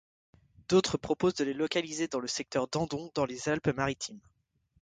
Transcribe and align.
D'autres 0.67 0.97
proposent 0.97 1.35
de 1.35 1.43
les 1.43 1.53
localiser 1.53 2.07
dans 2.07 2.19
le 2.19 2.27
secteur 2.27 2.67
d'Andon, 2.67 3.11
dans 3.13 3.25
les 3.27 3.49
Alpes-Maritimes. 3.49 4.17